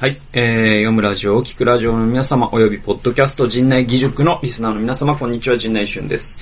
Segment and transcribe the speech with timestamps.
[0.00, 0.18] はい。
[0.32, 6.38] えー、読むラジオ聞くラジオの皆様、およびポッドキャスト陣内義塾のリスナーの皆様、こんにちは、陣内俊です。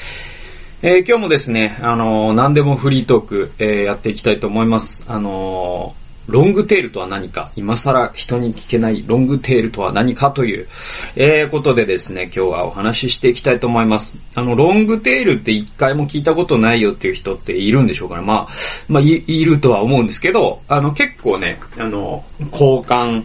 [0.81, 5.03] えー、今日もですね、あのー、何でもフリートーク、えー、やっていきたいと思います。
[5.09, 10.69] あのーロングテールとは何か、今更人に聞けないロングテールとは何かという、
[11.17, 14.15] えー、ことでですね、今日はお話ししていきたいと思います。
[14.35, 18.23] あの、ロングテールって一回も聞いたことないよっていう人っているんでしょうかね。
[18.23, 18.49] まあ、
[18.89, 23.25] まあ、い、いるとは思うんですけど、あの、結構ね、あの、交換、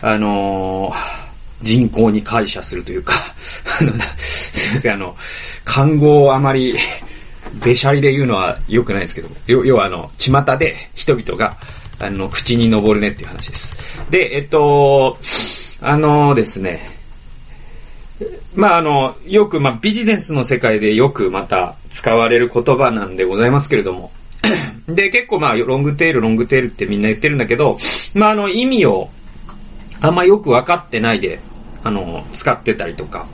[0.00, 1.24] あのー
[1.62, 3.14] 人口に感謝するというか、
[3.80, 5.16] あの、すいません、あの、
[5.64, 6.76] 看護をあまり、
[7.64, 11.56] べしゃりで言うのは良くないですけど、要はあの、巷で人々が、
[12.06, 13.76] あの、口に登るねっていう話です。
[14.10, 15.18] で、えっと、
[15.80, 16.94] あのですね、
[18.54, 24.12] まあ、あの、よく、まあ、ビジネスの世界でよくまた使われる言葉なんでございますけれども。
[24.86, 27.76] で、結構まあ、ロングテール、ロングテールってみんな言ってるんだけど、
[28.14, 29.10] まあ、あの、意味を、
[30.00, 31.40] あんまよくわかってないで、
[31.82, 33.26] あの、使ってたりとか、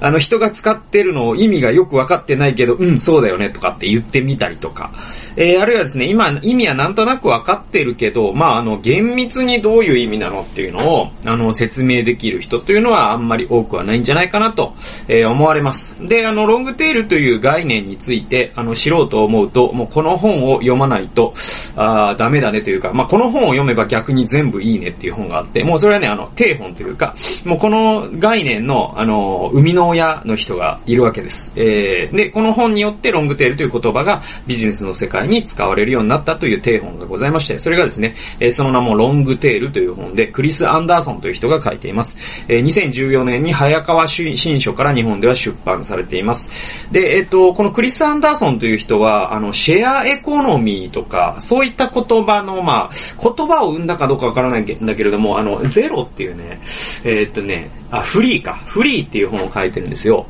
[0.00, 4.92] あの人が使ってるのを意味がよくわかってないけど、うん、そうだよねとかって言ってみたりとか、
[5.36, 14.74] えー、あるいはですね、今、意味はなんとなくわかってるけど、まあ、あの、厳密にどういう意味なのっていうのを、あの、説明できる人というのはあんまり多くはないんじゃないかなと、
[15.08, 15.96] えー、思われます。
[16.06, 21.34] で、あの、ロングテールという概念について、あの、知ろうと思うと、もうこの本を読まないと、
[21.76, 31.52] あダメだねというか、まあ、この本を読めば逆に全部いいねっていう本があって、もうそれはね、あの、定本というか、もうこの概念の、あの、生みの親の人がいるわけです。
[31.56, 42.16] えー、で、この本によってロングテールという言葉がビジネスの世界に使われるようになったという定本がございまして、それがですね、えー、その名もロングテールという本で、クリス・アンダーソンという人が書いています。
[42.48, 46.48] えー、2014年に早川新書から日本では出版されています。
[46.92, 52.90] で、えっ、ー、と、このクリス・アンダーソンという人は、あの、シェアエコノミーとか、そういった言葉の、まあ、
[53.22, 56.60] 言葉を生んだかどうかわからないんだけれども、あの、ゼロっていうね、
[57.04, 58.54] えー、っとね、あ、フリーか。
[58.66, 60.26] フリーっていう本を書いてるんですよ。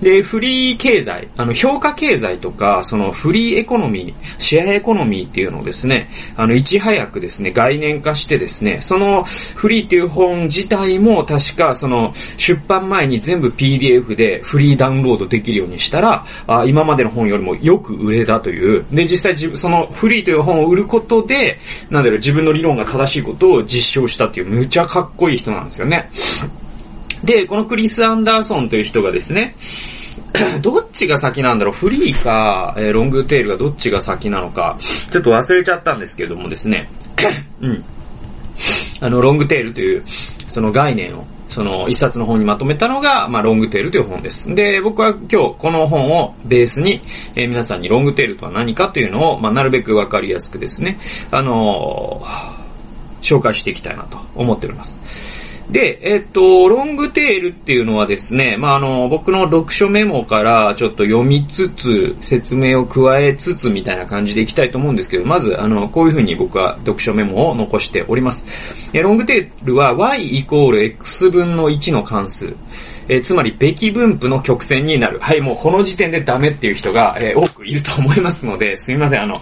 [0.00, 9.24] で、フリー経済、あの、評価経済とか、そのフリーエコノミー、シェアエコノミーっていうのをですね、あの、いち早くですね、概念化してですね、その
[9.54, 21.58] フリーっていう本自体も確かその出版前に全部 PDF でフリーダウンロードできるようにしたら、あ今までの本よりもよく売れたという、で、実際そのフリーという本を売ることで、
[21.90, 26.10] なんだろう、自分の理論が正しいことを実証したっていう、むちゃかっこいい人なんですよね。
[27.24, 29.54] で、このクリス・アンダーソンという人がですね、
[30.62, 31.74] どっちが先なんだろう？
[31.74, 36.90] フリーか、えー、ロングテールがどっちが先なのか、ちょっと忘れちゃったんですけどもですね、
[37.60, 37.84] うん。
[39.00, 40.04] あの、ロングテールという、
[40.48, 44.54] その概念を、その一冊の本にまとめたのが、まあ、ロングテールという本です。
[44.54, 47.02] で、僕は今日この本をベースに、
[47.34, 50.98] えー、皆さんにロングテールとは何かというのを、まあ、なるべくわかりやすくですね、
[51.32, 55.39] あのー、紹介していきたいなと思っております。
[55.70, 68.44] で、えっと、ロングテールっていうのはですね、まあ、あの、僕の読書メモからちょっと読みつつ、説明を加えつつみたいな感じでいきたいと思うんですけど、まず、あの、こういうふうに僕は読書メモを残しております。
[68.92, 72.56] えロングテールは y イコール x 分の1の関数。
[73.12, 75.18] えー、つまり、べき分布の曲線になる。
[75.18, 79.34] はい、もうこの時点でダメっていう人が、えー、多くいると思いますので、すみません、あの、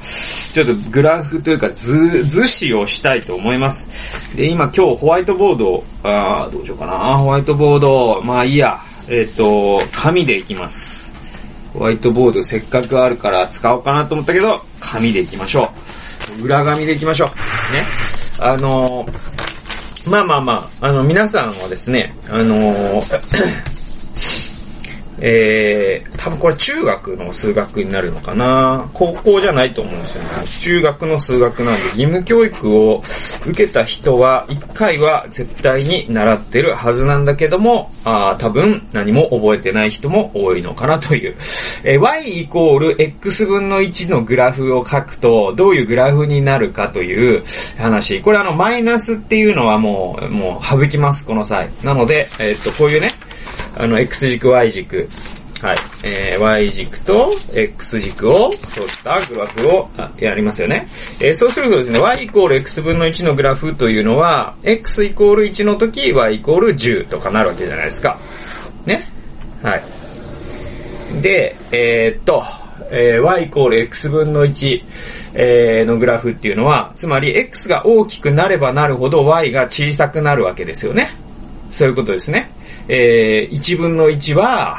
[0.54, 4.34] ちょっとグラフというか図、図紙をしたいと思います。
[4.34, 11.14] で、今今日ホワイトボードを、あどうしようかな、ホワイトボード、まあいいや、えっ、ー、と、紙でいきます。
[11.74, 15.70] ホワイトボードせっかくあるから使おうかなと思ったけど、紙でいきましょ
[16.40, 16.42] う。
[16.42, 17.28] 裏紙でいきましょう。
[17.74, 17.84] ね。
[18.38, 19.47] あのー
[20.08, 23.77] まあまあまあ、あの、皆さんはですね、あのー
[25.20, 30.28] えー、多分これ中学の数学になるのかな高校じゃないと思うんですよね。
[30.60, 33.02] 中学の数学なんで、義務教育を
[33.46, 41.36] 受けた人は、一回は絶対に習ってるはずなんだけども、あ多分何も覚えてない人も多いのかなという。
[41.84, 47.42] えー、y イコール x 分の1のグラフを書くと、どういうグラフになるかという
[47.78, 48.20] 話。
[48.20, 51.70] これあの、マイナスっていうのはもう、もう省きます、この際。
[51.82, 53.08] なので、えー、っと、こういうね、
[53.78, 55.08] あの、X 軸、Y 軸、
[55.62, 55.76] はい。
[56.04, 58.58] えー、Y 軸と X 軸を取っ
[59.02, 60.86] たグラフをやりますよね。
[61.20, 68.18] えー、そうするとですね、Y イコール X 分の1のグラフというのは、X イコール1の時、Y イコール10とかなるわけじゃないですか。
[68.86, 69.08] ね。
[69.62, 71.22] はい。
[71.22, 72.44] で、えー、っと、
[72.90, 74.82] えー、y イコール x 分の1、
[75.34, 81.10] えー、のグラフっていうのは、つまり x が大きくなればなるほど y が小さくなるわけですよね。
[81.72, 82.50] そういうことですね。
[82.88, 84.78] えー、1分の1は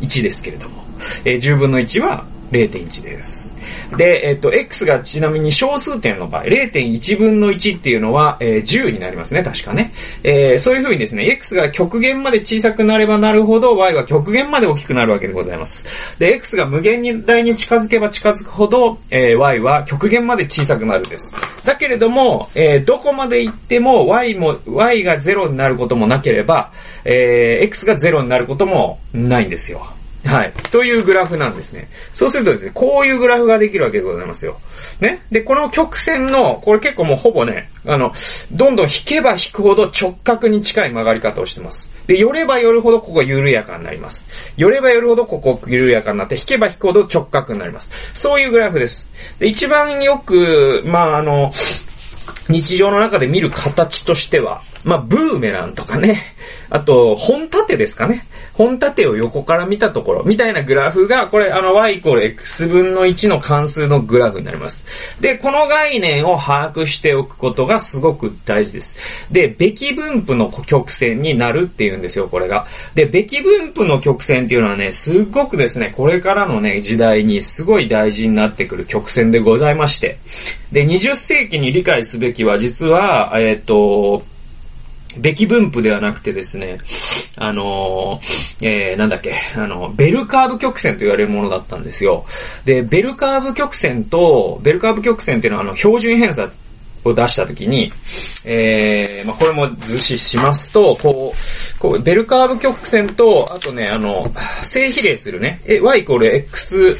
[0.00, 0.84] 1ですけれども、
[1.24, 3.54] えー、10分の1は0.1です。
[3.96, 9.92] で、えっと、x がちなみに小数点の場合、0.1分の1っていうのは、えー、10になりますね、確かね。
[10.22, 16.18] えー、そういう風にですね、x が極限まで小さくなればなるほど、y は極限まで大きくなるわけでございます。
[16.18, 21.34] で、x が無限大に近づけば近づくほど、えー、y は極限まで小さくなるです。
[21.64, 26.72] だけれども、えー、どこまで行っても y も、y が0になることもなければ、
[27.04, 29.86] えー、x が0になることもないんですよ。
[30.24, 30.52] はい。
[30.70, 31.88] というグラフなんですね。
[32.12, 34.60] そうするとですね、こういうグラフができるわけでございますよ。
[35.00, 35.20] ね？
[35.32, 38.12] で、この曲線の、これ結構もうほぼね、あの、
[38.52, 41.92] どんどん引けば引くほど直角に近い曲がり方をしてます。
[42.06, 44.24] で、寄れば寄るほどここ緩やかになります。
[44.56, 47.90] 寄れば寄るほどここ緩やかになって、引けば引くほど直角になります。
[48.14, 49.08] そういうグラフです。
[49.40, 51.50] で、一番よく、まあ、あの、
[52.52, 56.22] 日常の中で見る形としては、まあ、ブーメランとかね、
[56.70, 58.26] あと、本立てですかね。
[58.52, 64.84] 本立てを横から見たところ、みたいなグラフが、これ、あの、y イコール x 分の1の関数のグラフになります。
[65.20, 68.96] で、この概念を把握しておくことがすごく大事です。
[69.30, 72.66] で、べき分布の曲線になるっていうんですよ、これが。
[72.94, 80.18] で、べき分布の曲線っていうのはね、すっごくですね、これからのね、時代にすごい大事になってくる曲線でございまして。
[80.72, 84.22] で、20世紀に理解すべきは、実は、えっ、ー、と、
[85.18, 86.78] べき分布ではなくてですね、
[87.36, 92.24] あのー、えー、なんだっけ、あの、ベルカーブ曲線と言われるものだったんですよ。
[92.64, 96.48] で、ベルカーブ曲線と、ベルカーブ曲線っていうのはあの、標準偏差
[97.04, 97.92] を出したときに、
[98.44, 104.24] えー、まあ、これも図示しますと、こう、こう、ベルカーブ曲線と、あとね、あの、
[104.62, 106.96] 正比例するね、え、y イコール x、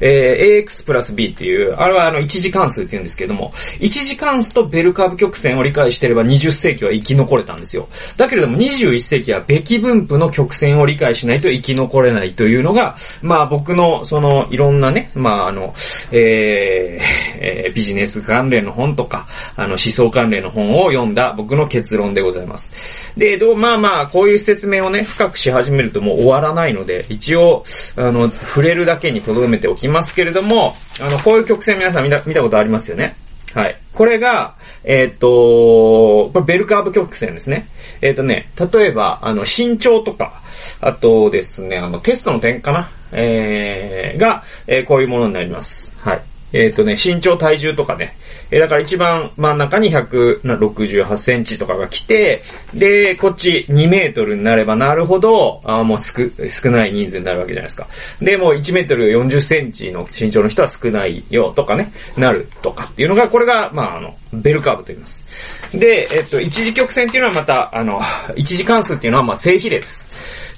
[0.00, 3.50] えー、ax プラス b っていう、あれはあの、一次関数って言うんですけども、
[3.80, 7.88] 一次関数とベルカーブ曲線を理解してれば20世紀は生き残れたんですよ。
[8.16, 15.72] だけれども21世紀はべき分布の曲線を理解しないと生き残れないというのが、まあ僕の、その、いろんなね、まああの、
[16.12, 19.23] えー、えー、ビジネス関連の本とか、
[19.56, 23.12] あの、思想関連の本を読んだ僕の結論でございます。
[23.16, 27.64] で、どう、まあまあ、こういう説明をね、深くし始めるともう終わらないので、一応、
[27.96, 33.16] あの、触れるだけに留めておきますけれども、あの、こういう曲線皆さん見た、見たことありますよね？
[33.54, 33.78] はい。
[33.92, 37.68] これが、えっ、ー、と、これベルカーブ曲線ですね。
[38.00, 40.42] えっ、ー、とね、例えば、あの、身長とか、
[40.80, 42.90] あとですね、あの、テストの点かな？
[43.12, 45.94] えー、が、えー、こういうものになります。
[46.00, 46.20] はい。
[46.54, 48.16] えっ、ー、とね、身長体重とかね。
[48.52, 52.42] えー、だから一番真ん中に168センチとかが来て、
[52.72, 56.14] で、こっち2メートルになればなるほど、あもう少、
[56.48, 57.88] 少ない人数になるわけじゃないですか。
[58.20, 65.24] で、もう1メートル40センチの身長の人は少ないよとかね、なるとかっていうのが、これが、まあ、あの、ベルカーブと言います。
[65.72, 68.00] で、えっ、ー、と、一次曲線っていうのはまた、あの、
[68.36, 70.06] 一次関数っていうのは、まあ、正比例です。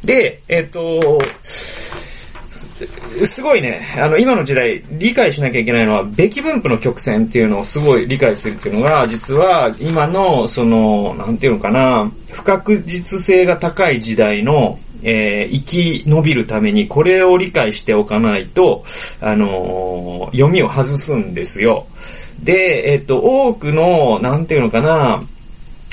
[0.04, 1.19] で、えっ、と、
[3.25, 18.84] すごいね、あの、今の時代、理解しなきゃいけないのは、べき分布の曲線っていうのをすごい理解するっていうのが、実は、今の、その、なんていうのかな、不確実性が高い時代の、えー、生き延びるために、これを理解しておかないと、
[19.20, 21.87] あのー、読みを外すんですよ。
[22.43, 25.22] で、えっと、多くの、なんていうのかな、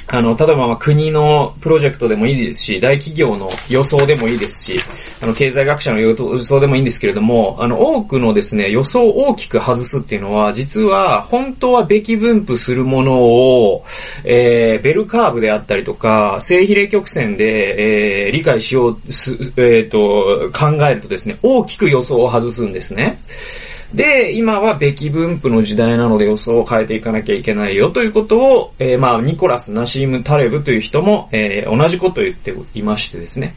[0.07, 4.79] あの、例えばま国のプロジェクトでもいいですし、大企業の予想でもいいですし、
[5.21, 13.86] あの、経済学者の予想でもいいんですけれども、あの、多くのですね、予想を大きく外すっていうのは、実は、本当はべき分布するものを、
[14.24, 23.22] えー、ベルカーブであったりとか、正比例曲線で、えー、理解しよう、す、えっ、ー、と、考えるとですね、大きく予想を外すんですね。
[23.93, 33.53] で、今はべき分布の時代なので予想を変えていかなきゃいけないよということを、えー、まあ、ニコラス・ナシーム・タレブという人も、えー、同じことを言っていましてですね。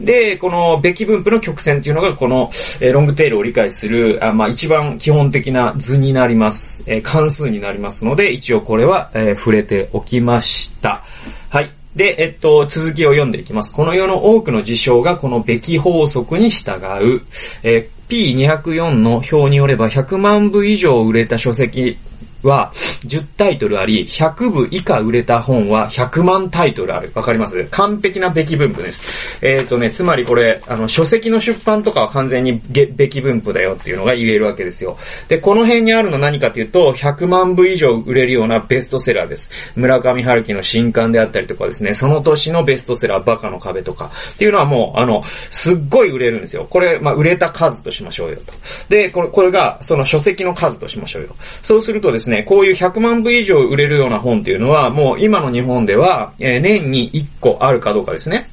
[0.00, 6.84] で、このべき分布の曲線っていうのが、この、えー、ロングテールを理解する、あまあ、一番基本的な図になります。
[6.86, 11.02] えー、関数になりますので、一応これは、えー、触れておきました。
[11.48, 11.70] はい。
[11.96, 13.72] で、えっと、続きを読んでいきます。
[13.72, 17.22] この世の多くの事象がこのべき法則に従う。
[17.64, 21.96] えー P204 の表によれば100万部以上売れた書籍
[22.42, 27.12] は10タイトルあり、100部以下売れた本は100万タイトルある。
[27.14, 27.64] わかります？
[27.70, 29.02] 完璧なべき分布です。
[29.42, 34.96] えっ、ー、とね、つまりこれ、あの、書籍の出版とかは完全にべき分布だよっていうのが言えるわけですよ。
[35.28, 39.50] で、この辺にあるの何かっていうと、100万部以上売れるようなベストセラーです。
[39.76, 46.66] 村上春樹の新刊であったりとかですね、その年のベストセラー、バカの壁とかっていうのはもう、あの、すっごい売れるんですよ。
[46.68, 48.52] これ、まあ、売れた数としましょうよと。
[48.88, 51.36] で、これ、これが、その書籍の数としましょうよ。
[51.62, 58.48] そうするとですね、ねこういう100万部以上売れるような本っていうのは、もう今の日本では、えー、年に1個あるかどうかですね。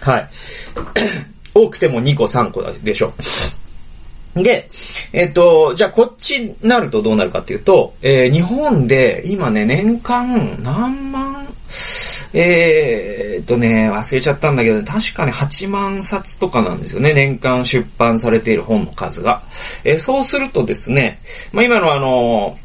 [0.00, 0.28] はい。
[1.54, 3.12] 多くても2個3個でしょ
[4.34, 4.42] う。
[4.42, 4.68] で、
[5.12, 11.46] えっ、と、じゃあこっちになるとどうなるかっていうと、えー、日本で今ね、年間何万、
[12.32, 19.40] えー、っとね、忘れちゃったんだけど、確かね、8万冊とかなんですよね、年間出版されている本の数が。
[19.84, 21.20] えー、そうするとですね、
[21.52, 22.58] まあ、今のあの、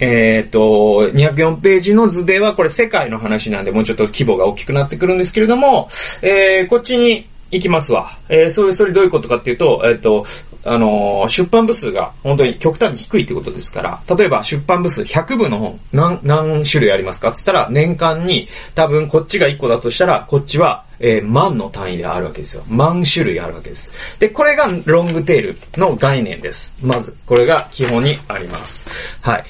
[0.00, 5.88] えっ、と、204ページの図ではこれ世界の話なんでもうちょっと規模が大きくなってくるんですけれども、
[6.22, 8.10] えー、こっちに行きますわ。
[8.28, 10.26] えー、それ、それどういうことかっていうと、えっ、と、
[10.64, 22.64] あのー、出版部数が本当に極端に低いってことですから、例えば出版部数100部の本、何、何種類ありますかって言ったら、年間に多分こっちが1個だとしたら、こっちは、えー、万の単位であるわけですよ。
[22.68, 23.90] 万種類あるわけです。
[24.18, 26.76] で、これがロングテールの概念です。
[26.82, 28.84] まず、これが基本にあります。
[29.22, 29.44] はい。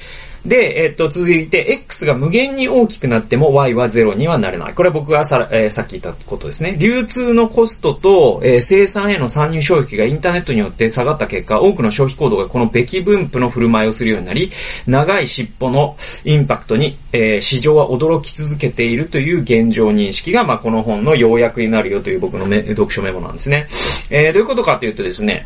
[0.45, 4.73] で、えっと、続いて、X が無限に大きくなっても Y は0にはなれない。
[4.73, 6.75] これ僕がさ,、えー、さっき言ったことですね。
[6.79, 14.51] 流通のコストと、えー、生産への参入障壁がインターネットによって下がった結果、多くの消費行動がこのべき分布の振る舞いをするようになり、
[14.87, 23.67] 長い尻尾のインパクトに、えー、市場は驚き続けているという現状認識が、まあ、この本の要約になるよという僕の読書メモなんですね。
[24.09, 25.43] えー、どういうことかというとですね、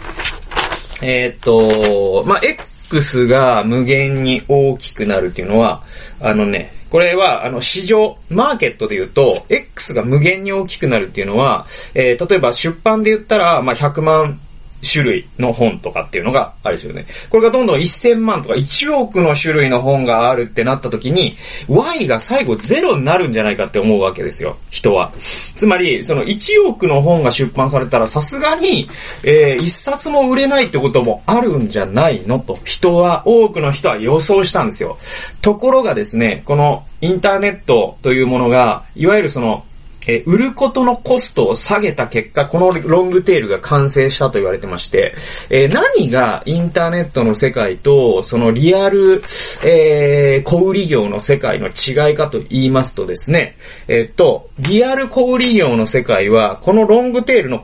[1.01, 5.83] えー、っと、まあ、X X が無限に大きくなるっていうのは、
[6.21, 14.39] あのね、これは、あの、市場、マーケットで言うと、X が無限に大きくなるっていうのは、えー、例えば出版で言ったら、まあ、100万
[14.84, 17.06] 種類の本とかっていうのがあるですよね。
[17.30, 21.38] これがどんどん1000万とか1億の種類の本があるってなった時に、
[21.68, 25.12] Y が最後ゼロになるんじゃないかって思うわけですよ、人は。
[25.56, 28.90] つまり、その1億の本が出版されたらさすがに、
[29.24, 32.40] えー、1冊も売れないってこともあるんじゃないの？
[32.40, 34.98] と、人は、多くの人は予想したんですよ。
[35.42, 39.63] ところがですね、このインターネットというものが、いわゆるその
[40.07, 45.13] え売ることのコストを下げた結果、このロングテールが完成したと言われてまして、
[45.50, 49.24] えー、何がインターネットの世界と、そのリアル、
[49.63, 53.57] えー、小売業の世界の違いかと言いますとですね、
[53.88, 57.60] え、っと、リアル小売業の世界は、このロングテールの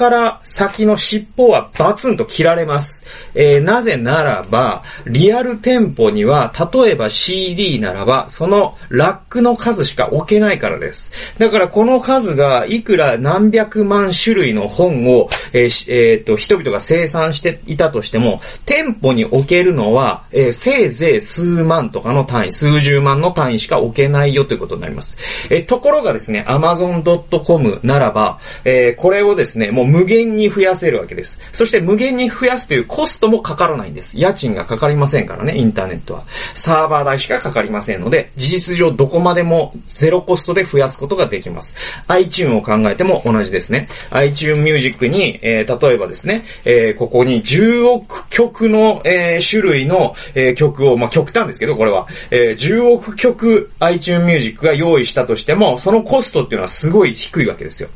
[0.00, 3.04] から先の尻尾はバツンと切られます。
[3.34, 11.10] えー、なぜならば、リアル店舗には、例えば CD ならば、そのラックの数しか置けないからです。
[11.36, 25.18] だからこの数がいくら何百万種類の本を、えーえー、と、人々が生産していたとしても、店舗に置けるのは、えー、せいぜい数万とかの単位、数十万の単位しか置けないよということになります。
[25.50, 31.38] えー、ところがですね、amazon.com ならば、えー、これをですね、もう無限に増やせるわけです。
[31.52, 34.18] そして無限に増やすというコストもかからないんです。
[34.18, 36.24] 家賃がかかりませんからね、インターネットは。
[36.54, 41.74] サーバー代しかかかりませんので、事実上どこまでもゼロコストで増やすことができます。
[42.06, 43.88] iTune を考えても同じですね。
[44.10, 57.88] iTune Music に、えー、例えばですね、えー、ここに10億曲の、えー、種類の、え、曲を、まあ、極端ですけど、これは、え、10億曲 iTune Music が用意したとしても、そのコストっていうのはすごい低いわけですよ。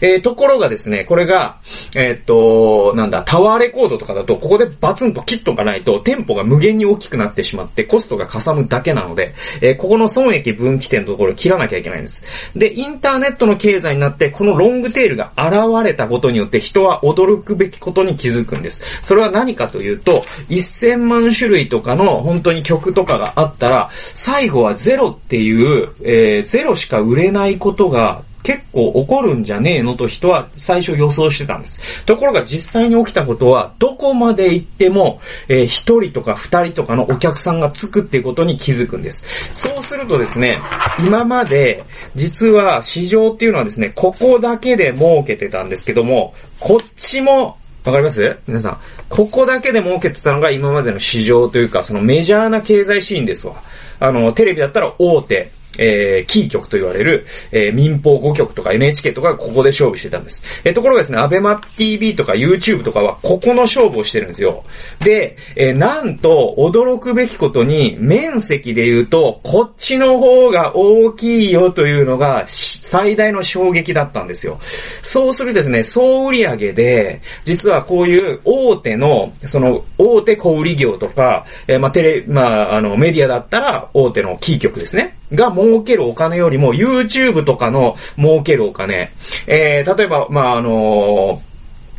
[0.00, 1.58] えー、ところがですね、これが、
[1.96, 12.22] えー、っと、なんだ、タワーレコードとかだと、ここでバツンと切っとかないと、店舗が無限に大きくなってしまって、コストがかさむだけなので、えー、ここの損益分岐点のところを切らなきゃいけないんです。
[12.56, 18.80] で、インターネットの経済になって、このロングテールが現れたことによって、人は驚くべきことに気づくんです。
[19.02, 32.04] それは何かというと、1000万種類とかの本当に曲とかがあったら、最後はゼロっていう、えー、ゼロしか売れないことが結構起こるんじゃねえのと人は最初予想してたんです。
[32.04, 39.24] ところが実際に起きたことは、どこまで行っても、えー、1人とか2人とかのお客さんがつくっていうことに気づくんです。
[39.52, 40.60] そうするとですね、
[41.00, 41.82] 今まで、
[42.14, 48.36] 実は市場っていうのはですね、ここだけで儲けてたんですけども、こっちもわかります？
[48.46, 48.78] 皆さん。
[49.08, 53.60] ここだけで儲けてたのが今までの市場というか、そのメジャーな経済シーンですわ。
[53.98, 60.42] あの、テレビだったら大手、えー、キー局と言われる、えー、民放5局とか NHK とかがここで勝負してたんです。
[60.64, 64.64] えー、ところがですね、アベマ TV とか YouTube とかはここの勝負をしてるんですよ。
[65.00, 74.58] で、えー、なんと、驚くべきことに、面積で言うと、こっちの方が大きいよというのが、最大の衝撃だったんですよ。
[75.02, 85.15] そうするですね、総売上で、実はこういう大手の、その、大手小売業とか、えー、まあ、テレ、まあ、あの、メディアだったら、大手のキー局ですね。
[85.32, 89.12] が儲けるお金よりも YouTube とかの儲けるお金。
[89.46, 91.42] えー、例えば、まあ、あの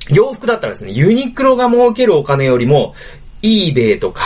[0.10, 2.96] ー、洋服だったらですね、ユニクロが儲けるお金よりも、
[3.42, 4.24] eBay とか、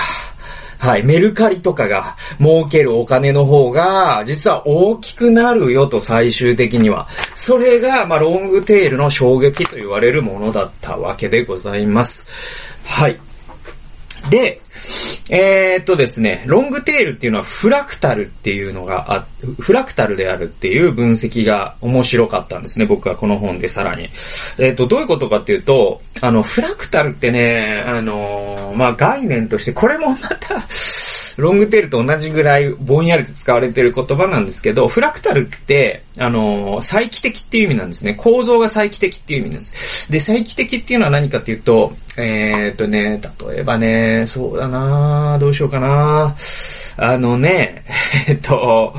[0.77, 7.07] はい、メルカリとかが儲けるお金の方が、実は大きくなるよと最終的には。
[7.35, 12.25] それが、まあ、ロングテールの衝撃と言われるものだったわけでございます。
[12.83, 13.19] はい。
[14.29, 14.60] で、
[15.29, 19.25] えー、っとですね、ロングテールっていうのはフラクタルっていうのがあ、
[19.59, 24.09] フラクタルであるっていう分析が面白かったんですね、僕はこの本でさらに。
[24.57, 30.65] えー、っと、どういうことかっていうと、あの、フラクタルってね、あのー、まあ、概念として、これもまた
[31.37, 38.15] ロングテールと同じぐらいぼんやりと使われてる言葉なんですけど、フラクタルって、あの、再帰的っていう意味なんですね。
[38.15, 40.11] 構造が再帰的っていう意味なんです。
[40.11, 46.35] で、再帰的っていうのは何かっていうと、えー、っとね、例えばね、そうだなどうしようかな
[46.97, 47.85] あのね、
[48.27, 48.93] えっと、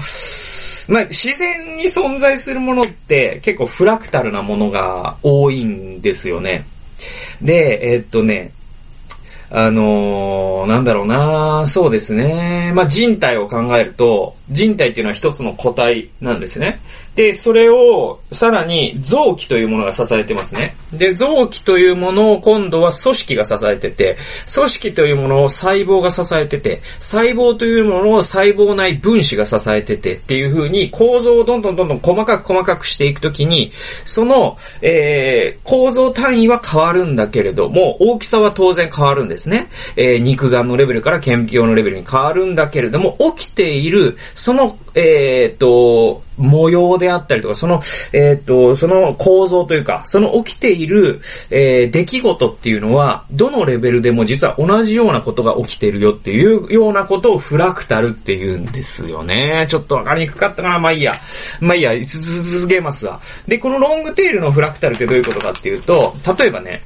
[0.88, 6.64] まあ、自然に存在するものって結構フラクタルなものが多いんですよね。
[7.40, 8.52] で、えっとね、
[9.54, 12.72] あのー、なんだろうなそうですね。
[12.74, 16.80] まあ、人体を考えると、人体っていうのは一つの個体なんですね。
[17.14, 20.74] で、それを、さらに臓器というものが支えてますね。
[20.92, 24.16] で、臓器というものを今度は組織が支えてて、
[24.52, 33.72] 組織というものを細胞が支えてて、細胞というものを細胞内分子が支えててっていう風に構造をどんどんどんどん細かく細かくしていくときに、
[34.06, 39.68] その、えー、構造単位は変わるんだけれども、大きさは当然変わるんですね。
[39.96, 47.80] えー、肉眼のレベルから顕微鏡のレベルに変わるんだけれども、起きている、その、えー、っと、模様であったりとか、その、
[48.12, 51.20] えっ、と、その構造というか、その起きている、
[51.50, 59.66] えー、出来事っていうのは、どのレベルでも実は同じようなことが起きてるよっていうようなことをフラクタルって言うんですよね。
[59.68, 61.14] ちょっとわかりにくかったかなまあいいや。
[61.60, 63.20] まあいいや、続けますわ。
[63.46, 66.82] で、このロングテールのフラクタルってどういうことかっていうと、例えばね、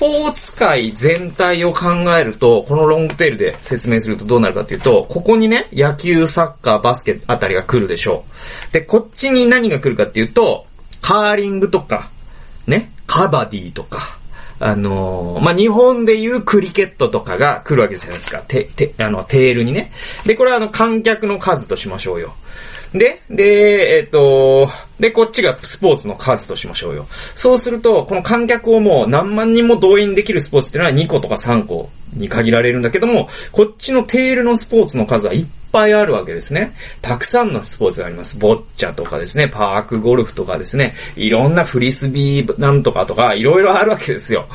[0.00, 8.24] ポーツ界全体を考えると、このロングテールで説明するとどうなるかっていうと、ここにね、野球、サッカー、バスケあたりが来るでしょ
[8.70, 8.72] う。
[8.72, 10.64] で、こっちに何が来るかっていうと、
[11.02, 12.08] カーリングとか、
[12.66, 14.18] ね、カバディとか、
[14.58, 18.38] あのー、まあ、日本でいうクリケットとかが来るわけじゃないですか。
[18.38, 19.92] て、て、あの、テールにね。
[20.24, 22.34] で、これはあの、観客の数としましょうよ。
[22.92, 27.06] で、で、えっ、と、で、こっちがスポーツの数としましょうよ。
[27.34, 36.74] そうすると、この観客をもう何万人も動員できるスポーツっていうのは2個とか3個に限られるんだけども、こっちのテールのスポーツの数はいっぱいあるわけですね。
[37.00, 38.38] たくさんのスポーツがあります。
[38.38, 44.48] ボッチャとかですね、パークゴルフとかですね、いろんなフリスビーなんとかとか、いろいろあるわけですよ。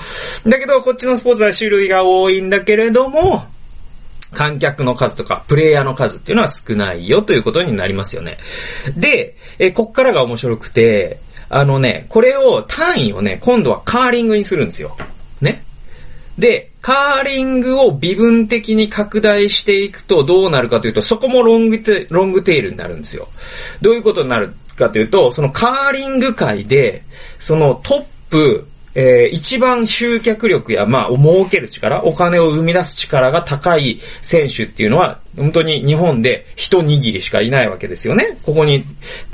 [0.46, 3.46] だけど、こっちのスポーツは種類が多いんだけれども、
[4.36, 8.38] 観客の数とか、プレイヤーの数っていうのは少ないよということになりますよね。
[8.96, 11.20] で、えこっからが面白くて、
[11.50, 14.96] あのね、これを、単位をね、今度はカーリングにするんですよ。
[15.42, 15.64] ね。
[16.38, 23.30] で、カーリングを微分的に拡大していくとどうなるかというと、そこもロングテロングテールになるんですよ。
[23.82, 27.04] どういうことになるかというと、そのカーリング界で、
[27.40, 38.38] そのトップ、えー、一番集客力や、まあ、儲ける力、お金を生み出す力が高い選手っていうのは、本当に日本で一握りしかいないわけですよね。
[38.44, 38.86] ここに、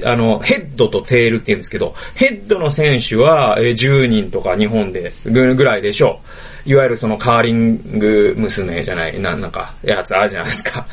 [0.03, 6.51] あの、ヘッドとテールって言うんですけど、ヘッドの選手は、えー、10人とか日本でぐらいでしょう。
[6.65, 10.85] いわゆるそのカーリング娘じゃない、な、なんか、やつあるじゃないですか。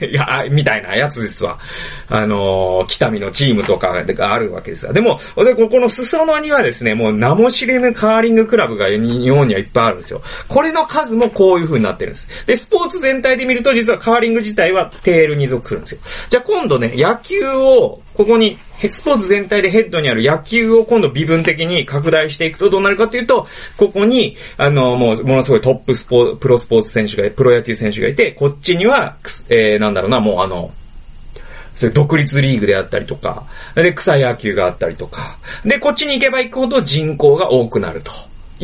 [0.06, 1.58] いや、みたいなやつですわ。
[2.08, 4.92] あのー、北見のチームとかがあるわけですわ。
[4.92, 10.22] でも、で、ここの裾野にはですね、もう名も知れぬカーリングクラブが日本にはいっぱいあるんですよ。
[10.48, 12.28] これの数もこういう風になってるんです。
[12.46, 16.00] で、スポーツ全体で見ると実はカーリング自体はテールに属するんですよ。
[16.28, 18.58] じゃあ今度ね、野球をここに、
[18.90, 29.16] スポーツ全体でヘッドにある野球を今度微分的に拡大していくとどうなるかというと、ここに、あの、もう、ものすごいトップスポプロスポーツ選手が、プロ野球選手がいて、こっちには、
[29.48, 30.72] えー、なんだろうな、もうあの、
[31.74, 38.12] そういう独立リーグであったりとか、で、草野球があったりとか、で、こっちに行けば行くほど人口が多くなると。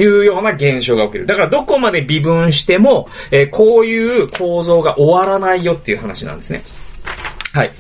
[0.03, 1.27] いうような現象が起きる。
[1.27, 6.63] だからどこまで微分しても、えー、こういう構造が終わらないよっていう話なんですね。
[7.53, 7.73] はい。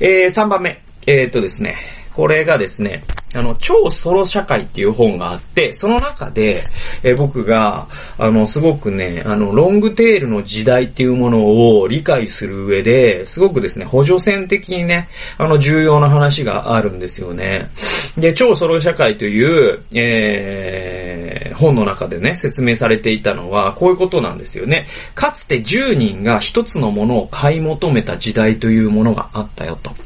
[0.00, 0.82] えー、3番目。
[1.06, 1.76] えー、っとですね、
[2.14, 6.62] これがですね、あの、超ソロ社会っていう本があって、その中で、
[7.02, 17.68] え、僕が、あの、すごくね、あの、ロングテールの時代っていうものを理解する上で、すごくですね、補助線的にね、あの、重要な話があるんですよね。
[18.16, 24.86] で、超ソロ社会という、えー、本の中でね、説明されていたのは、こういうことなんですよね。
[25.16, 30.03] かつて10人が一つのものを買い求めた時代というものがあったよと。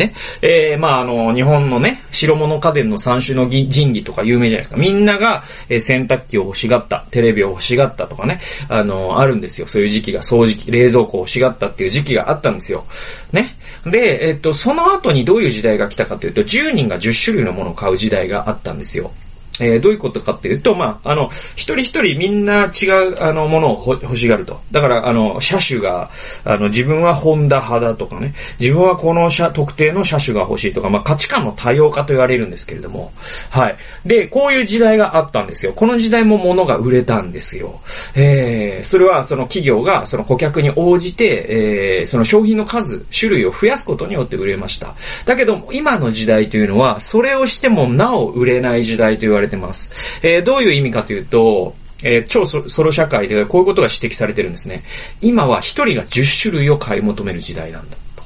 [0.00, 0.14] ね。
[0.42, 4.76] えー、まあ、あの、日本のね、白物家電の三種の神器とか有名じゃないですか。
[4.76, 9.66] みんなが、えー、洗濯機を欲しがった、テレビを欲しがったとかね、あの、あるんですよ。
[9.66, 12.86] そういう時期が、掃除機、冷蔵庫を欲しがったっていう時期があったんですよ。
[13.32, 13.56] ね。
[13.84, 19.12] で、えっと、その後にどういう時代が来たかというと、10人が10種類のものを買う時代があったんですよ。
[19.60, 24.60] えー、どういうことかっていうと、まあ、あの、一人一人みんな違う、あの、ものを欲しがると。
[24.72, 26.10] だから、あの、車種が、
[26.44, 33.12] あの、自分はホンダ派だとかね、自分はこの車、特定の車種が欲しいとか、まあ、価値観の多様化と言われるんですけれども、
[33.50, 33.76] はい。
[34.04, 35.72] で、こういう時代があったんですよ。
[35.72, 37.80] この時代も物が売れたんですよ。
[38.14, 44.94] えー、それはその企業がその顧客に応じて、えー、その商品の数、種類を増やすことによって売れました。
[45.26, 49.90] だけど、今の時代というのは、それをしてもなお売れない時代と言われてます。
[50.22, 54.84] えー、どういう意味かというと、えー、超ソロ社会でこういうことが指摘されてるんですね。
[55.20, 58.22] 今は一人が10種類を買い求める時代なんだと。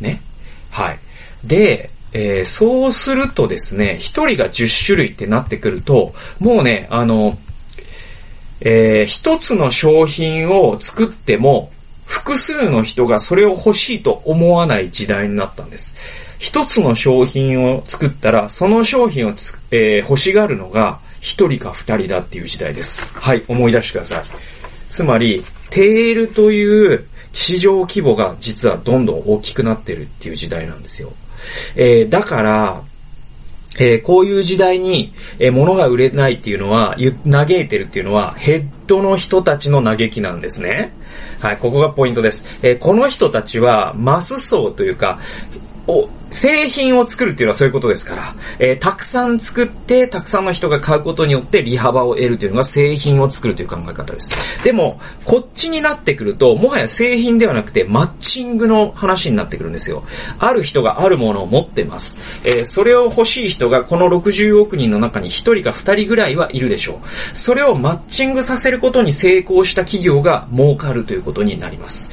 [0.00, 0.20] ね。
[0.70, 0.98] はい。
[1.44, 7.38] で、えー、そうするとですね、一人が10種類ってなってくると、もうね、あの、
[8.60, 11.70] えー、一つの商品を作っても、
[12.06, 15.94] 複数の人がそれを欲しいと思わない時代になったんです。
[16.38, 19.34] 一つの商品を作ったら、その商品を
[19.70, 23.12] えー、欲しがるのが一人か二人だっていう時代です。
[23.14, 24.24] はい、思い出してください。
[24.88, 31.12] つまり、テールという市場規模が実はどんどん大きくなってるっていう時代なんですよ。
[31.74, 32.82] えー、だから、
[33.78, 36.96] えー、こういう時代に、えー、物が売れないっていうのは、
[37.30, 40.92] 嘆いてるっていうのは、ヘッドの人たちの嘆きなんですね。
[41.40, 42.44] はい、ここがポイントです。
[42.62, 45.18] えー、この人たちは、マス層というか、
[45.86, 54.30] お、製品を作るっていうのはそういうことですから、えー、たくさん作って、たくさんの人が買うことによって利幅を得るというのが製品を作るという考え方です。
[54.64, 60.04] でも、こっちになってくると、もはや製品ではなくてマッチングの話になってくるんですよ。
[60.38, 62.18] ある人があるものを持ってます。
[62.44, 67.36] えー、それを欲しい人がこの60億人の中に1人か2人ぐらいはいるでしょう。
[67.36, 72.08] それをマッチングさせることに成功した企業が儲かるということになります。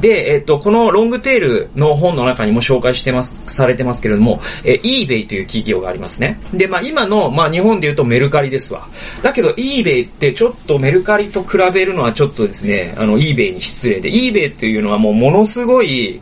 [0.00, 6.40] で、えっ、と、このロングテールの本の中にも紹介してます、されてますけれども、えー、eBay という企業がありますね。
[6.54, 8.88] で、まあ今の、まあ日本で言うとメルカリですわ。
[9.22, 16.20] だけど eBay ってちょっとメルカリと比べるのはちょっとですね、あの eBay に失礼で、eBay っていうのはもうものすごい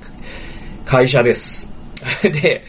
[0.84, 1.75] 会社です。
[2.22, 2.62] で、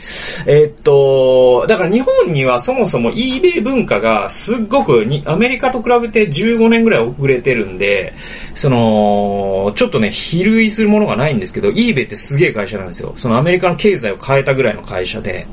[0.45, 8.13] え、っと、だから日本にはそもそも eBay 文化がすっごくに、アメリカと比べて15年ぐらい遅れてるんで、
[8.56, 13.13] その、ちょっとね、比類するものがないんですけど、eBay ってすげえ会社なんですよ。
[13.15, 15.45] そのアメリカの経済を変えたぐらいの会社で。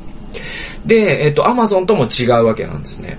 [0.87, 3.19] で、え、っと、Amazon とも違うわけなんですね。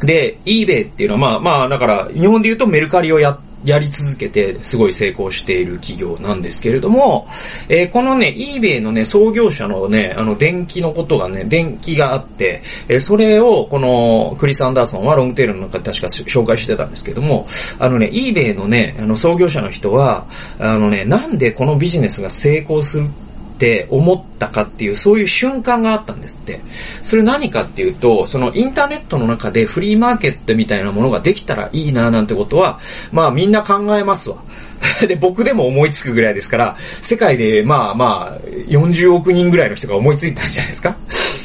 [0.00, 7.26] で、eBay っていうのは、まあまあ、だから、日本で言うとメルカリをやってやり続けてすごい成功している企業なんですけれども、
[7.68, 17.46] えー、このね、eBay のね、創業者のね、あの、電気のことがね、電気があって、えー、それをこのクリス・アンダーソンはロングテールの中で確か紹介してたんですけども、
[17.80, 20.26] あのね、eBay のね、あの、創業者の人は、
[20.58, 23.10] あのね、なんでこのビジネスが成功する
[23.56, 26.60] って思ったかっていう、そういう瞬間があったんですって。
[27.02, 32.78] それ何かっていうと、そのインターネットの中でフリーマーケットみたいなものができたらいいななんてことは、
[33.12, 34.36] まあみんな考えますわ。
[35.08, 40.94] で、僕でも思いつくぐらいですから、世界でまあまあ、40億人ぐらいの人が思いついたんじゃないですか。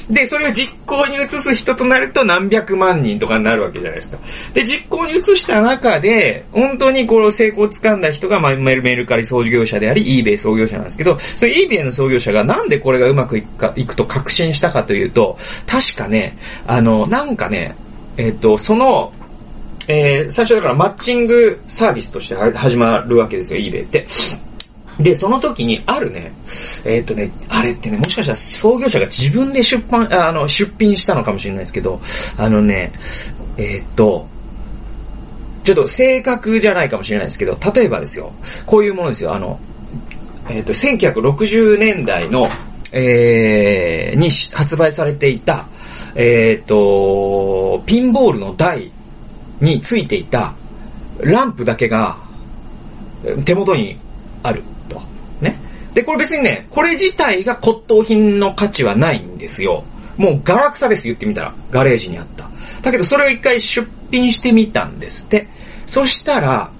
[0.10, 4.18] で、それを実行に移す人となると何百万人とかになるわけじゃないですか。
[4.54, 15.38] で、実行に移した中で、本当にこの成功を掴んだ人が、まあ、メルメルカリ創業者であり、eBay 創業者なんですけど、その eBay の創業者がなんでこれがうまくいくか、いくと確信したかというと、
[15.68, 16.38] 確かね、
[16.68, 17.76] あの、なんかね、
[18.18, 19.14] えっ、と、その、
[19.88, 24.06] えー、最初だからマッチングサービスとして始まるわけですよ、eBay って。
[25.00, 26.32] で、その時にあるね、
[26.86, 32.02] えー、っとね、あれってね、もしかしたら創業者が自分で出版、あの、出品したのかもしれないですけど、
[32.38, 32.92] あのね、
[33.58, 34.28] えー、っと、
[35.64, 38.32] ちょっと正確じゃないかもしれないですけど、例えばですよ、
[38.66, 39.60] こういうものですよ、あの、
[40.50, 42.50] えー、っと、1960年代の、
[42.92, 45.68] えー、に発売されていた、
[46.16, 48.92] えっと、ピンボールの台
[49.62, 50.54] についていた
[51.20, 52.18] ランプだけが
[53.46, 53.98] 手元に
[54.44, 54.64] ある。
[55.94, 59.84] で、これ別にね、これ自体が骨董品の価値はないんですよ。
[60.18, 61.54] もうガラクタです言ってみたら。
[61.70, 62.50] ガレージにあった。
[62.82, 65.48] だけどそれを一回出品してみたんですって。
[65.86, 66.72] そしたら、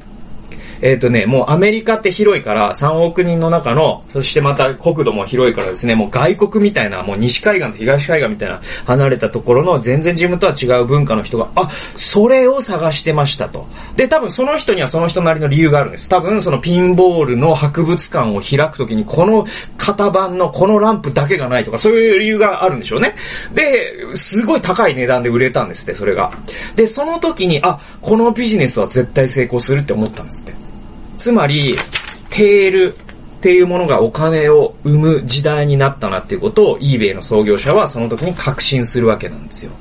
[0.82, 13.68] えっ、ー、とね、もうアメリカって広いから3億人の中の、そしてまた国土も広いからですね、もう外国みたいな、もう西海岸と東海岸みたいな離れたところの全然自分とは違う文化の人が、あ、それを探してましたと。
[13.96, 16.10] で、多分その人にはその人なりの理由があるんです。
[16.10, 19.46] 多分そのピンボールの博物館を開くときにこの
[19.78, 23.16] 型番のこのランプだけがないとか、そういう理由があるんでしょうね。
[23.54, 26.32] で、すごい高い値段で売れたんですって、それが。
[26.76, 30.71] で、その時に、あ、このビジネスは絶対成功するって思ったんですって。
[31.22, 31.76] つまり、
[32.32, 39.72] テールっていうものがお金を生む時代になったなっていうことを eBay の創業者はその時に確信するわけなんですよ。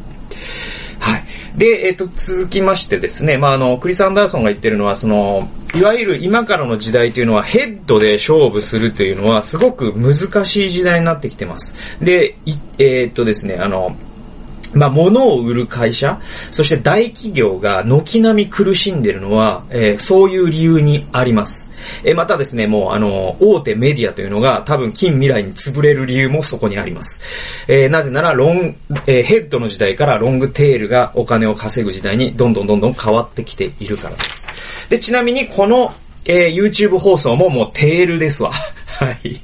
[0.98, 1.24] はい。
[1.56, 11.72] で、えっ、と、続きましてですね、まあ、あの、クリス・アンダーソンが言ってるのは、その、いわゆる今からの時代というのはヘッドで勝負するというのはすごく難しい時代になってきてます。
[12.02, 12.36] で、
[12.78, 13.96] えっ、とですね、あの、
[14.72, 16.20] まあ、物を売る会社、
[16.52, 21.70] そして大企業が軒並み苦しんでるのは、えー、そういう理由にあります。
[22.04, 27.20] えー、またですね、もうあの、大手メディアというのが多分近未来に潰れる理由もそこにあります。
[27.68, 34.44] えー、なぜなら、ロン、えヘッドの時代からロングテールがお金を稼ぐ時代にどんどんどんどん変わってきているからです。
[34.88, 35.92] で、ちなみにこの、
[36.26, 38.50] え YouTube 放送ももうテールですわ。
[39.00, 39.40] はい。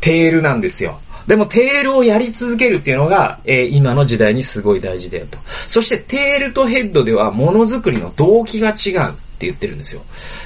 [0.00, 1.00] テールなんですよ。
[1.26, 5.38] でもテールをやり続けるっていうのが、えー、今の時代にすごい大事だよと。
[5.66, 10.02] そしてテールとヘッドではものづくりの動機が違うって言ってるんですよ。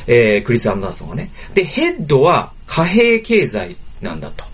[0.06, 1.32] えー、クリス・アンダーソンはね。
[1.54, 4.44] で、ヘッドは貨幣経済なんだと。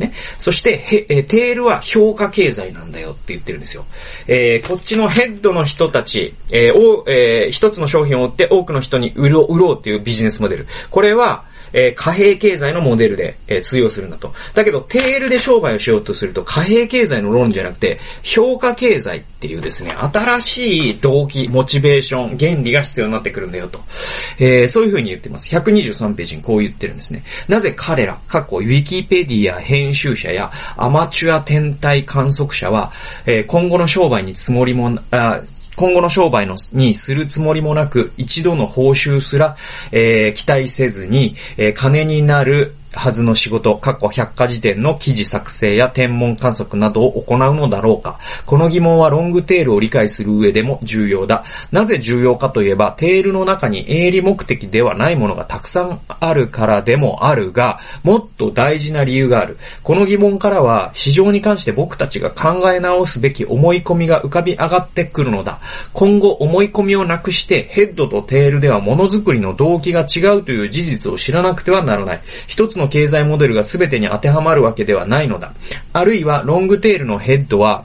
[0.00, 0.12] ね。
[0.38, 3.84] そして、へ、えテールは評価経済なんだよって言ってるんですよ。
[4.26, 10.66] えー、こっちのヘッドの人たち、えー、お、えー、一つの商品を売って多くの人に売ろう、売ろうっていうビジネスモデル。
[10.90, 14.32] これは、えー、貨幣経済のモデルで、えー、通用するんだと。
[14.54, 23.80] だけど、テールで商売をしようとすると、貨幣経済の論じゃなくて、評価経済っていうですね、新しい動機、モチベーション、原理が必要になってくるんだよと。
[24.38, 25.54] えー、そういうふうに言ってます。
[25.54, 27.22] 123ページにこう言ってるんですね。
[27.48, 32.92] なぜ彼ら、過去、ウィキペディア編集者やアマチュア天体観測者は、
[33.26, 35.40] え、今後の商売につもりも、あ
[35.80, 39.56] 今後の商売のにするつもりもなく、一度の報酬すら、
[39.92, 48.18] えー、期待せずに、えー、金になるはずの仕事、過去百科事典の記事作成や天文観測などを行うのだろうか。
[48.46, 51.44] この疑問はロングテールを理解する上でも重要だ。
[51.70, 59.56] なぜ重要かといえば、テールの中に営利目的ではないものがたくさんあるからでもあるが、もっと大事な理由がある。
[59.84, 65.60] この疑問からは、市場に関して僕たちが考え直すべき思い込みが浮かび上がってくるのだ。
[65.92, 72.20] 今後思い込みをなくして、ヘッドとテールではものづくりの動機が違うという事実を知らなくてはならない。
[72.48, 75.52] 一つの経済モデルが全てに当てはまるわけではないのだ。
[75.92, 77.84] あるいは、ロングテールのヘッドは、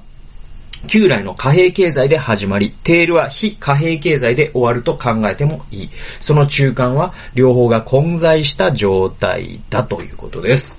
[0.85, 5.89] 旧来の貨幣経済で始まり、テールは非貨幣経済で終わると考えてもいい。
[6.19, 10.77] その中間は両方が混在した状態だということです。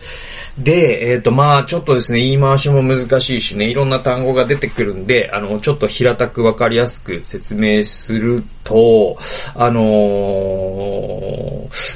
[0.58, 9.18] で、えっ、ー、と、まあちょっとですね、言い回しも難しいしね、いろんな単語が出てくるんで、あの、ちょっと平たくわかりやすく説明すると、
[9.54, 11.46] あのー、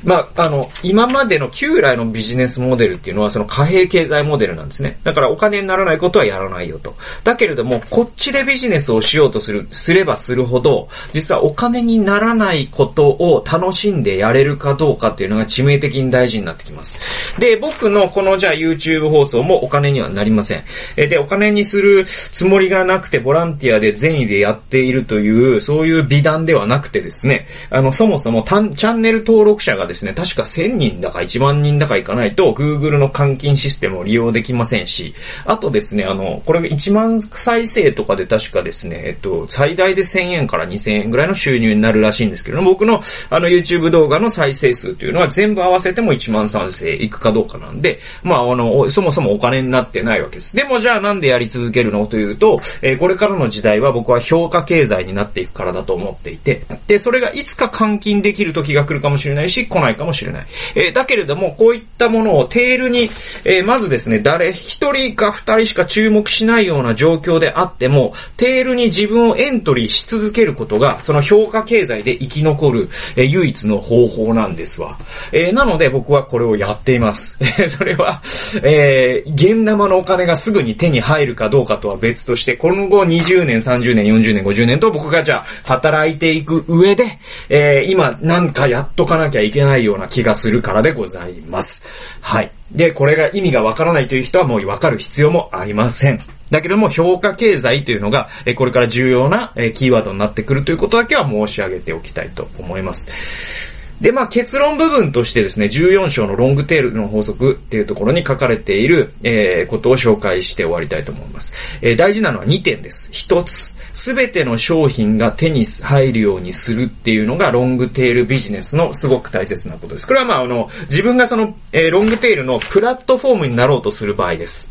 [0.05, 4.99] まあ、あの、今までの旧来のビジネスモデルっていうのはその貨幣経済モデルなんですね。
[5.05, 6.97] だからお金にならないことはやらないよと。
[7.25, 17.39] だけれども、こっちでビジネスをしようとする、すればするほど、実はお金にならないことを楽しんでやれるかどうかっていうのが致命的に大事になってきます。
[17.39, 20.65] で、僕のこのじゃあ YouTube 放送もお金にはなりません。
[20.97, 43.01] えで、お金にするつもりがなくてボランティアで善意でやっているという、そういう美談ではなくてですね、あの、そもそもチャンネル登録者がですね、確か1000人だか1万人だかいかないと Google の換金システムを利用できませんし、あとですね、あの、これが1万再生とかで確かですね、えっと、最大で1000円から2000円ぐらいの収入になるらしいんですけども、僕の
[43.31, 50.55] あの YouTube 動画の再生数というのは全部合わせても1万再生いくかどうかなんで、まあ、あの、そもそもお金になってないわけです。
[50.55, 60.47] でもじゃあなんでやり続けるのというと、えー、これからの時代は僕は評価経済になっていくからだと思っていて、で、それがいつか換金できる時が来るかもしれないし、来ないかもしれない。
[60.75, 63.11] えー、だけれども、こういったものをテールに、
[63.45, 74.99] えー、まずですね、誰一人か二人しか注目しないような状況であっても、テールに自分をエントリーし続けることが、その評価経済で生き残る、えー、唯一の方法なんですわ。
[75.33, 77.39] えー、なので僕はこれをやっています。
[77.59, 78.23] えそれは、
[78.63, 91.83] えー、現生のお金がすぐに手に入るかどうかとは別として、この後20年、30年、40年、50年と僕がじゃあ働いていく上で、えー、今なんかやっとかなきゃいけないような気がするからでございます。
[92.21, 92.51] はい。
[92.73, 96.21] で、これが意味がわからないという人はもうわかる必要もありません。
[96.51, 103.81] だけども、評価経済というのが、これから重要なキーワードになってくるということだけは申し上げておきたいと思います。
[104.01, 111.53] で、まあ結論部分としてですね、14章のロングテールの法則っていうところに書かれている、えー、ことを紹介して終わりたいと思います。
[111.83, 113.11] えー、大事なのは2点です。
[113.13, 120.07] 1つ、すべての商品が手に入るようにするっていうのがロングテールビジネスのすごく大切なことです。
[120.07, 124.69] これはまああの、自分がその、えー、ロングテールのプラットフォームになろうとする場合です。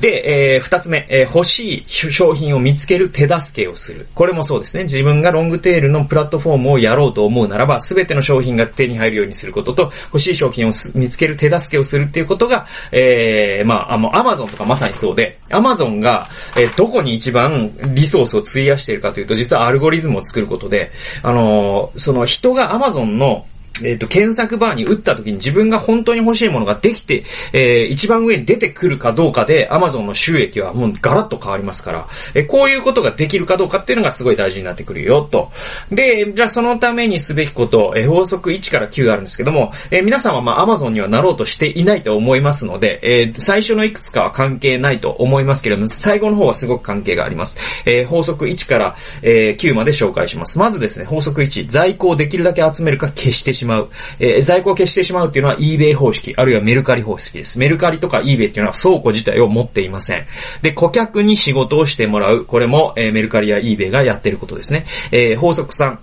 [0.00, 4.06] で、えー、二つ目、えー、欲しい商品を見つける手助けをする。
[4.14, 4.84] これもそうですね。
[4.84, 20.90] 自分がロングテールのプラットフォームをやろうと思うならば、すべての商品が手に入るようにすることと、欲しい商品を見つける手助けをするっていうことが、えー、まあ、あの、アマゾンとかまさにそうで、アマゾンが、えー、どこに一番リソースを費やしているかというと、実はアルゴリズムを作ることで、
[21.22, 23.46] あのー、その人がアマゾンの
[23.82, 35.50] えっ、と、検索バーに打った時に自分が本当に欲しいものができて、えー、一番上に出てくるかどうかで、Amazon の収益はもうガラッと変わりますから、えー、こういうことができるかどうかっていうのがすごい大事になってくるよ、と。
[35.90, 47.56] で、じゃあそのためにすべきこと、えー、法則1から9があるんですけども、えー、皆さんはまあ Amazon にはなろうとしていないと思いますので、えー、最初のいくつかは関係ないと思いますけれども、最後の方はすごく関係があります。
[47.84, 50.58] えー、法則1から、えー、9まで紹介します。
[50.58, 53.65] まずですね、法則1、在庫をできるだけ集めるか消してしまう。
[53.66, 57.58] まうえー在庫を消してしまうっていうのは eBay 方式、あるいはメルカリ方式です。
[57.58, 60.26] メルカリとか eBay っていうのは倉庫自体を持っていません。
[60.62, 62.44] で、顧客に仕事をしてもらう。
[62.44, 64.86] これも、えー、メルカリや eBay がやってることですね。
[65.10, 66.00] えー、法則さん。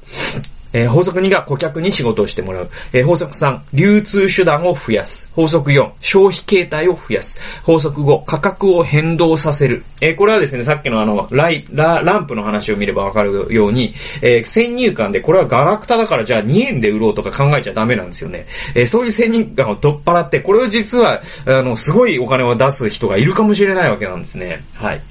[0.73, 2.69] えー、法則2が顧客に仕事をしてもらう。
[2.91, 5.29] えー、法則3、流通手段を増やす。
[5.31, 7.39] 法則4、消費形態を増やす。
[7.63, 9.85] 法則5、価格を変動させる。
[10.01, 18.45] えー、これはですね、さっきのあの、ライ、ラ、ランプの話を見ればわかるように、えー、先入観で、これはガラクタだからじゃあ2円で売ろうとか考えちゃダメなんですよね。
[18.75, 24.63] え、そういう先入観を取っ払って、これを実は、あの、すごいお金を出す人がいるかもしれないわけなんですね。
[24.75, 25.01] はい。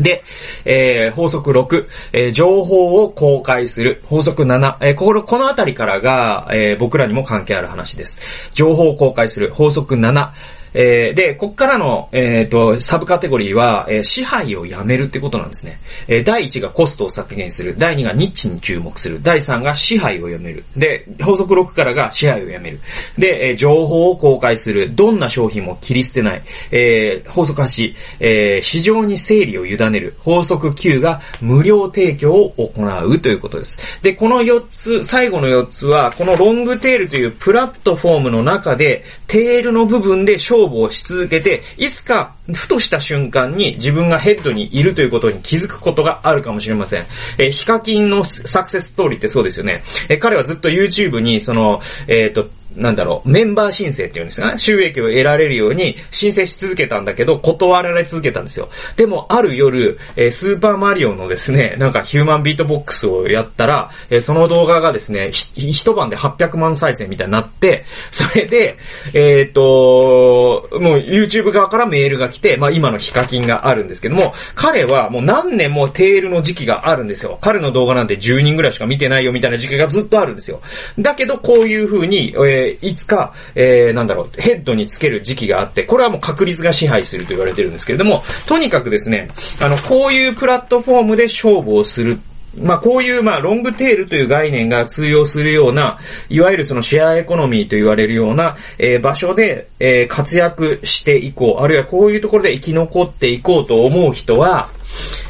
[0.00, 0.24] で、
[0.64, 4.02] えー、法則6、えー、情報を公開する。
[4.06, 8.50] 法則7、えー、この、このあたりからが、えー、僕らにも関係ある話です。
[8.52, 9.52] 情報を公開する。
[9.52, 10.32] 法則7、
[10.74, 15.78] えー、で、こっからの、えっ、ー、と、サブカテゴリーは、えー、支配をやめるってことなんですね。
[16.08, 17.76] えー、第1がコストを削減する。
[17.78, 19.22] 第2がニッチに注目する。
[19.22, 20.64] 第3が支配をやめる。
[20.76, 22.80] で、法則6からが支配をやめる。
[23.16, 24.94] で、えー、情報を公開する。
[24.94, 26.42] どんな商品も切り捨てない。
[26.72, 30.14] えー、法則8、えー、市場に整理を委ねる。
[30.18, 33.78] 法則9が無料提供を行うということです。
[34.02, 47.06] で、この4つ、最後の4つは、このロングテールというプラットフォームの中で、テールの部分で勝負をし続けて、いつか、ふとした瞬間に自分がヘッドにいるということに気づくことがあるかもしれません。
[47.38, 49.82] えー、ヒカキンのサクセスストーリーってそうですよね。
[50.08, 54.58] えー、彼はずっと YouTube に、その、えっ、ー、と、なんだろう、メンバー申請っていうんですかね。
[54.58, 58.68] 収益を得られるように申請し続けたんだけど、断られ続けたんですよ。
[58.96, 68.76] でも、ある夜、えー、スーパーマリオのですね、なんかヒューマンビートボックスをやったら、えー、その動画がですね、一晩で800万再生みたいになって、それで、
[69.14, 77.38] えっ、と、もう YouTube 側からメールが来て、まあ今のヒカキンがあるんですけども、彼はもう何年もテールの時期があるんですよ。
[77.40, 80.60] 彼の動画なんて10人ぐらいしか見てないよみたいな時期がずっとあるんですよ。
[80.98, 92.18] だけど、こういう風に、えーー、いつか、えー、なんだろう、ヘッドにつける時期があって、これはもう確率が支配すると言われてるんですけれども、とにかくですね、あの、こういうプラットフォームで勝負をする。
[92.56, 95.98] まあこういうまあロングテールという概念が通用するような、
[96.28, 104.70] いわゆるそのシェアエコノミーと言われるような、えー、場所で、えー、活躍していこう、あるいはこういうところで生き残っていこうと思う人は、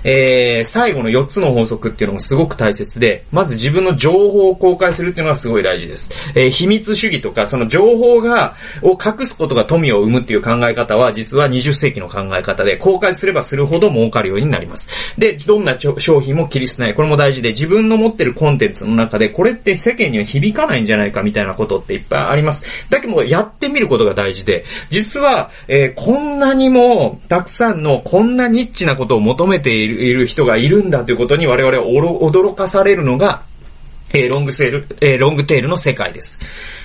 [0.05, 6.11] えー、最後の4つの法則っていうのもすごく大切で、まず自分の情報を公開するっていうのがすごい大事です。
[6.35, 15.19] えー、秘密主義とか、その情報が、を隠すことが富を生むっていう考え方は、実は20世紀の考え方で、公開すればするほど儲かるようになります。
[15.19, 16.95] で、どんな商品も切り捨てない。
[16.95, 22.63] これも大事で、自分の持ってるコンテンツの中で、これって世間には響かないんじゃないかみたいなことっていっぱいあります。
[22.91, 33.43] だけど、やってみることが大事で、実は、えー、こんなにも、たくさんの、こんなニッチなことを求めているいる人がいるんだということに我々は驚かされるのが、
[34.15, 36.39] えー、ロングセール、えー、ロングテールの世界です。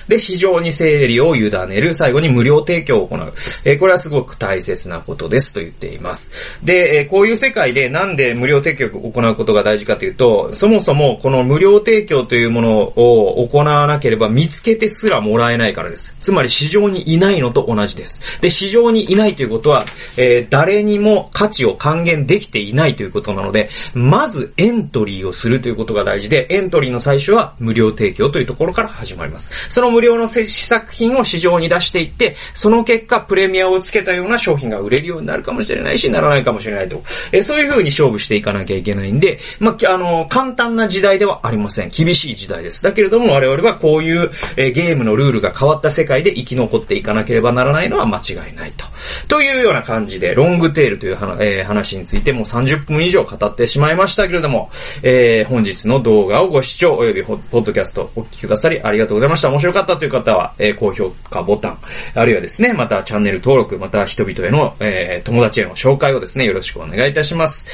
[0.08, 1.94] で、市場に整理を委ねる。
[1.94, 3.32] 最後に無料提供を行う。
[3.64, 6.32] えー、これはすごく大切なことですと言っています。
[6.64, 16.12] で、え、こういう世界でなんで無料提供を行うことが大事かというと、そもそもこの無料提供というものを行わなければ見つけてすらもらえないからです。
[16.18, 18.20] つまり市場にいないのと同じです。
[18.40, 19.84] で、市場にいないということは、
[20.16, 29.48] え、誰にも価値を還元できていないということなので、まずエントリーをするということが大事で、エントリーの最初は無料提供というところから始まります。
[29.68, 37.02] その無料の試作品を市場に出していって、その結果プレミアをつけたような商品が売れるようになるかもしれないし、ならないかもしれないと。
[37.32, 41.90] えそういう風に勝負していかなきゃいけないんで、まあ、あの、簡単な時代ではありません。
[41.90, 42.82] 厳しい時代です。
[42.82, 48.86] だけれども我々はこういう、えゲームのルールが変わった世界で生き残っていかなければならないのは間違いないと。
[49.28, 54.70] というような感じで、ロングテールという話,、えー、話についてもう30分以上語ってしまいましたけれども、
[55.02, 59.50] えー、本日の動画をご視聴及びポッドキャストお聞きくださりありがとうございました。
[59.50, 61.78] 面白かったという方は、えー、高評価ボタン、
[62.14, 67.64] あるいはですね、またチャンネル登録、また人々への、えー、友達への紹介をですね、よろしくお願いいたします。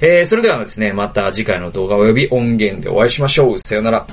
[0.00, 3.58] えー、それではですね、また次回の動画及び音源でお会いしましょう。
[3.60, 4.06] さよなら。